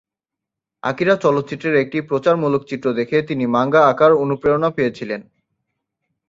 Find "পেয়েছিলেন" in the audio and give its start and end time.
4.69-5.21